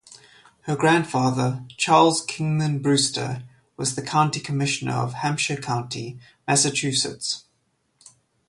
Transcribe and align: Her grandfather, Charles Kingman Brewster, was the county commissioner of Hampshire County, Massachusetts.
Her 0.61 0.75
grandfather, 0.75 1.63
Charles 1.77 2.25
Kingman 2.25 2.79
Brewster, 2.81 3.43
was 3.77 3.93
the 3.93 4.01
county 4.01 4.39
commissioner 4.39 4.93
of 4.95 5.13
Hampshire 5.13 5.57
County, 5.57 6.17
Massachusetts. 6.47 7.43